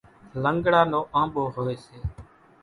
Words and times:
لنڳڙا 0.43 0.81
نو 0.91 0.99
آنٻو 1.19 1.43
هوئيَ 1.55 1.75
سي۔ 1.85 1.97